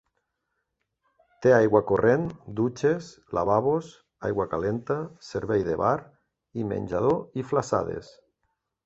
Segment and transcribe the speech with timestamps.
[1.45, 2.23] Té aigua corrent,
[2.59, 3.09] dutxes,
[3.39, 3.91] lavabos,
[4.31, 4.97] aigua calenta,
[5.29, 5.93] servei de bar
[6.63, 8.11] i menjador i flassades.